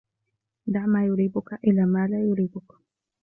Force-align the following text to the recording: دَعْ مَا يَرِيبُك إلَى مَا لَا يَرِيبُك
دَعْ 0.67 0.85
مَا 0.85 1.05
يَرِيبُك 1.05 1.53
إلَى 1.63 1.85
مَا 1.85 2.07
لَا 2.07 2.21
يَرِيبُك 2.25 2.71